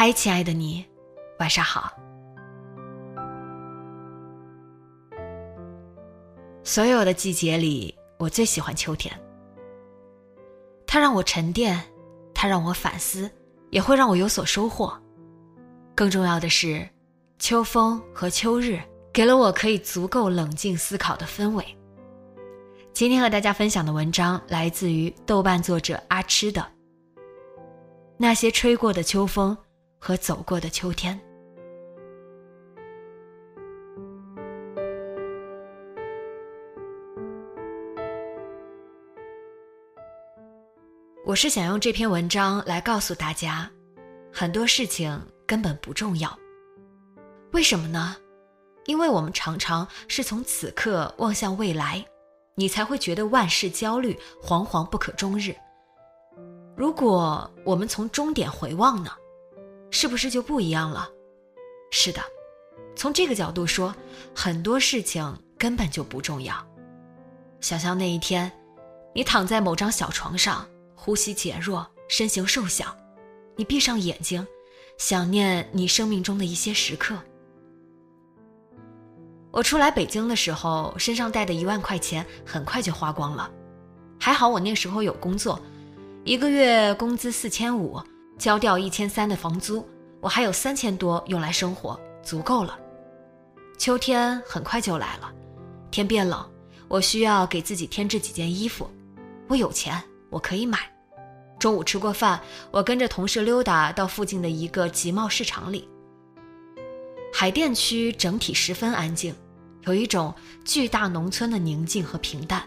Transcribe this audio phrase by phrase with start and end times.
[0.00, 0.86] 嗨，亲爱的你，
[1.40, 1.92] 晚上好。
[6.62, 9.12] 所有的季节里，我最喜欢秋天。
[10.86, 11.82] 它让我沉淀，
[12.32, 13.28] 它让我反思，
[13.70, 14.96] 也会让我有所收获。
[15.96, 16.88] 更重要的是，
[17.40, 18.80] 秋风和秋日
[19.12, 21.64] 给了我可以足够冷静思考的氛围。
[22.92, 26.60] 今天和大家分享的文章来自于豆瓣作者阿痴的
[28.16, 29.56] 《那些吹过的秋风》。
[29.98, 31.18] 和走过的秋天，
[41.26, 43.70] 我是想用这篇文章来告诉大家，
[44.32, 46.38] 很多事情根本不重要。
[47.52, 48.16] 为什么呢？
[48.86, 52.02] 因为我们常常是从此刻望向未来，
[52.54, 55.54] 你才会觉得万事焦虑，惶惶不可终日。
[56.74, 59.10] 如果我们从终点回望呢？
[59.90, 61.08] 是不是就不一样了？
[61.90, 62.20] 是的，
[62.94, 63.94] 从这个角度说，
[64.34, 66.54] 很多事情根本就不重要。
[67.60, 68.52] 想象那一天，
[69.14, 72.94] 你躺在某张小床上，呼吸减弱，身形瘦小，
[73.56, 74.46] 你闭上眼睛，
[74.98, 77.16] 想念你生命中的一些时刻。
[79.50, 83.50] 我初来北京的时候，身上带的一万块钱很快就花光了，
[84.20, 85.58] 还好我那时候有工作，
[86.24, 87.98] 一个月工资四千五。
[88.38, 89.84] 交掉一千三的房租，
[90.20, 92.78] 我还有三千多用来生活，足够了。
[93.76, 95.32] 秋天很快就来了，
[95.90, 96.48] 天变冷，
[96.86, 98.88] 我需要给自己添置几件衣服。
[99.48, 100.00] 我有钱，
[100.30, 100.78] 我可以买。
[101.58, 102.40] 中午吃过饭，
[102.70, 105.88] 我跟着同事溜达到附近的一个集贸市场里。
[107.34, 109.34] 海淀区整体十分安静，
[109.82, 110.32] 有一种
[110.64, 112.62] 巨大农村的宁静和平淡。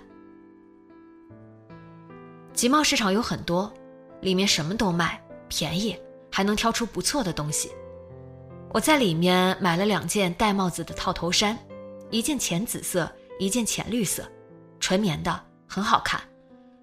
[2.54, 3.72] 集贸市场有很多，
[4.20, 5.22] 里面什么都卖。
[5.52, 5.98] 便宜，
[6.32, 7.70] 还能挑出不错的东西。
[8.70, 11.58] 我在里面买了两件戴帽子的套头衫，
[12.10, 14.24] 一件浅紫色，一件浅绿色，
[14.80, 16.22] 纯棉的，很好看。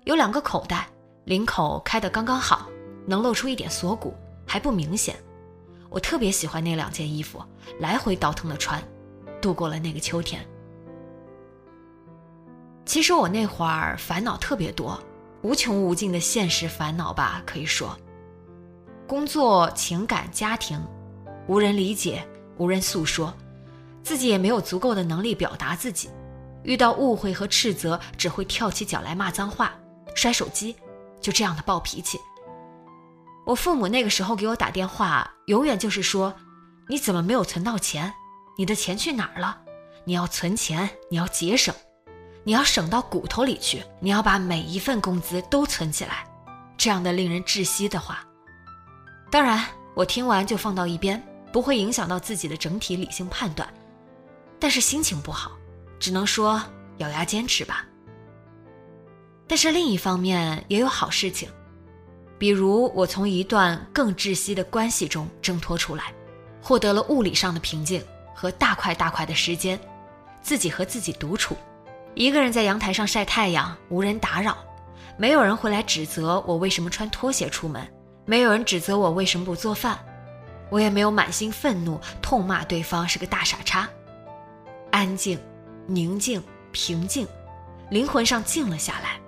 [0.05, 0.87] 有两个口袋，
[1.25, 2.69] 领口开得刚刚好，
[3.07, 4.15] 能露出一点锁骨，
[4.47, 5.17] 还不明显。
[5.89, 7.43] 我特别喜欢那两件衣服，
[7.81, 8.83] 来回倒腾的穿，
[9.41, 10.47] 度过了那个秋天。
[12.85, 15.03] 其实我那会儿烦恼特别多，
[15.41, 17.99] 无穷无尽的现实烦恼吧，可以说。
[19.09, 20.79] 工作、情感、家庭，
[21.47, 22.23] 无人理解，
[22.59, 23.33] 无人诉说，
[24.03, 26.11] 自己也没有足够的能力表达自己。
[26.63, 29.73] 遇到误会和斥责，只会跳起脚来骂脏话、
[30.15, 30.77] 摔手机，
[31.23, 32.21] 就这样的暴脾气。
[33.47, 36.35] 我父母那个时候给我打电话，永远就是说
[36.87, 38.13] ：“你怎么没有存到钱？
[38.59, 39.57] 你的钱去哪儿了？
[40.05, 41.75] 你要存钱，你要节省，
[42.45, 46.27] 你要省到骨头里去，你要把每一份工资都存起来。”
[46.77, 48.23] 这样的令人窒息的话。
[49.31, 49.63] 当然，
[49.95, 53.69] 我听完就放到一边，不会影响到自己的整体理性判断。
[54.59, 55.53] 但是心情不好，
[55.99, 56.63] 只能说
[56.97, 57.85] 咬牙坚持吧。
[59.47, 61.49] 但是另一方面也有好事情，
[62.39, 66.13] 比如我从一段更窒息的关系中挣脱出来，
[66.63, 68.03] 获得了物理上的平静
[68.35, 69.79] 和大块大块的时间，
[70.43, 71.57] 自己和自己独处，
[72.15, 74.57] 一个人在阳台上晒太阳，无人打扰，
[75.17, 77.87] 没有人会来指责我为什么穿拖鞋出门。
[78.29, 79.99] 没有人指责我为什么不做饭，
[80.69, 83.89] 我也没有满心愤怒痛骂对方是个大傻叉。
[84.91, 85.41] 安静、
[85.87, 87.27] 宁静、平静，
[87.89, 89.19] 灵魂上静了下来。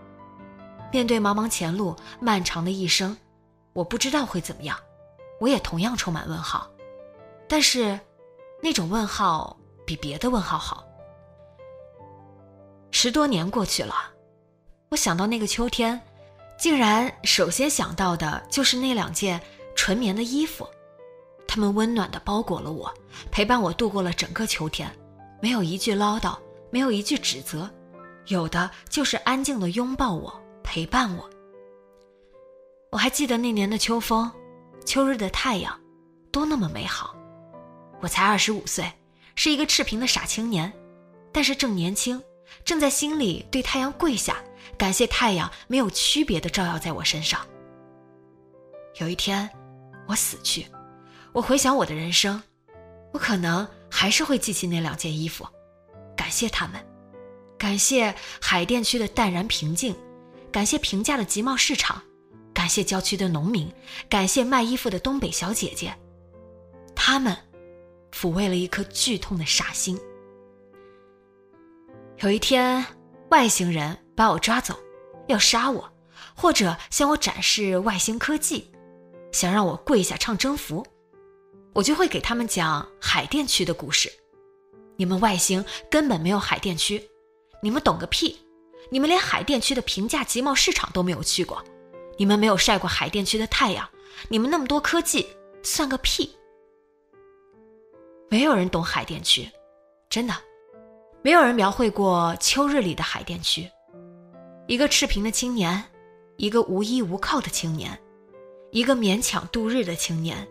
[0.93, 3.17] 面对茫茫前路、漫长的一生，
[3.73, 4.79] 我不知道会怎么样，
[5.41, 6.71] 我也同样充满问号。
[7.49, 7.99] 但是，
[8.63, 9.57] 那种问号
[9.87, 10.85] 比别的问号好。
[12.91, 13.95] 十多年过去了，
[14.91, 15.99] 我想到那个秋天。
[16.61, 19.41] 竟然首先想到的就是那两件
[19.75, 20.69] 纯棉的衣服，
[21.49, 22.93] 它们温暖地包裹了我，
[23.31, 24.95] 陪伴我度过了整个秋天，
[25.41, 26.37] 没有一句唠叨，
[26.71, 27.69] 没有一句指责，
[28.27, 31.31] 有的就是安静地拥抱我，陪伴我。
[32.91, 34.31] 我还记得那年的秋风，
[34.85, 35.81] 秋日的太阳，
[36.31, 37.17] 都那么美好。
[38.01, 38.93] 我才二十五岁，
[39.35, 40.71] 是一个赤贫的傻青年，
[41.33, 42.23] 但是正年轻，
[42.65, 44.37] 正在心里对太阳跪下，
[44.77, 47.47] 感谢太阳没有区别的照耀在我身上。
[48.99, 49.49] 有一天，
[50.07, 50.67] 我死去，
[51.33, 52.43] 我回想我的人生，
[53.13, 55.47] 我可能还是会记起那两件衣服，
[56.17, 56.85] 感谢他们，
[57.59, 59.97] 感谢海淀区的淡然平静，
[60.53, 62.03] 感谢平价的集贸市场，
[62.53, 63.73] 感谢郊区的农民，
[64.09, 65.95] 感谢卖衣服的东北小姐姐，
[66.95, 67.37] 他们。
[68.13, 69.97] 抚慰了一颗剧痛的傻心。
[72.23, 72.85] 有一天，
[73.31, 74.79] 外星人把我抓走，
[75.27, 75.91] 要杀我，
[76.37, 78.71] 或者向我展示外星科技，
[79.33, 80.87] 想让我跪下唱征服，
[81.73, 84.13] 我就会给他们讲海淀区的故事。
[84.97, 87.03] 你们外星根本没有海淀区，
[87.63, 88.39] 你们懂个屁！
[88.91, 91.65] 你们连海淀区的平价集贸市场都没有去过，
[92.19, 93.89] 你们没有晒过海淀区的太阳，
[94.29, 95.27] 你们那么多科技
[95.63, 96.37] 算个屁！
[98.29, 99.49] 没有人懂海淀区，
[100.11, 100.35] 真的，
[101.23, 103.69] 没有人描绘过秋日里的海淀区。
[104.67, 105.83] 一个赤贫的青年，
[106.37, 107.99] 一个无依无靠的青年，
[108.71, 110.47] 一个勉强度日的青年，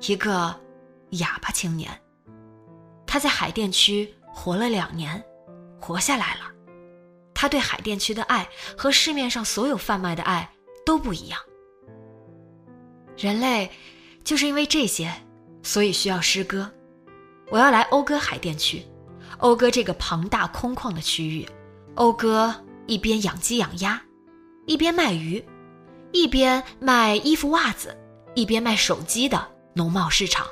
[0.00, 0.54] 一个
[1.10, 1.90] 哑巴青年。
[3.06, 5.22] 他在海淀区活了两年，
[5.80, 6.50] 活下来了。
[7.32, 10.50] 他对海淀区的爱和市面上所有贩卖的爱
[10.84, 11.38] 都不一样。
[13.16, 13.70] 人类
[14.24, 15.12] 就是因为这些，
[15.62, 16.68] 所以需要诗歌。
[17.50, 18.82] 我要来讴歌海淀区，
[19.38, 21.48] 讴歌这个庞大空旷的区域，
[21.94, 22.54] 讴歌
[22.86, 24.00] 一边养鸡养鸭，
[24.66, 25.44] 一边卖鱼，
[26.12, 27.96] 一边卖衣服袜子，
[28.34, 30.46] 一边卖手机的农贸市场，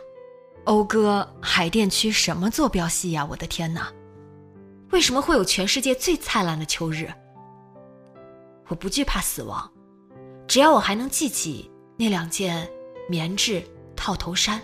[0.64, 3.26] 讴歌海淀区什么坐标系呀？
[3.30, 3.88] 我的天哪！
[4.90, 7.08] 为什么会有全世界最灿烂的秋日？
[8.68, 9.70] 我不惧怕死亡，
[10.46, 12.68] 只要我还能记起那两件
[13.08, 13.62] 棉质
[13.94, 14.60] 套头衫，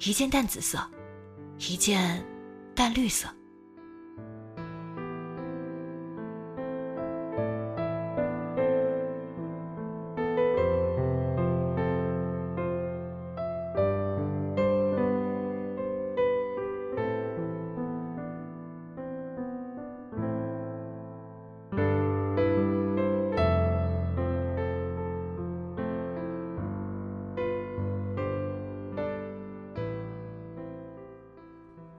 [0.00, 0.78] 一件淡紫色。
[1.58, 2.20] 一件
[2.74, 3.28] 淡绿色。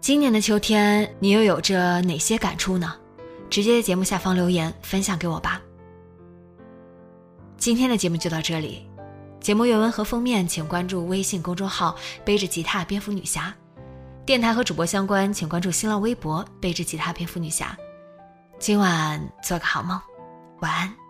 [0.06, 2.96] 今年的秋天，你又有着哪些感触呢？
[3.50, 5.60] 直接在节目下方留言分享给我吧。
[7.58, 8.88] 今天的节目就到这里，
[9.40, 13.52] 节目原文和封面请关注微信公众号“背着吉他蝙蝠女侠”，
[14.28, 17.76] 电台和主播相关请关注新浪微博“背着吉他蝙蝠女侠”。
[18.62, 20.00] 今晚做个好梦，
[20.60, 21.05] 晚安。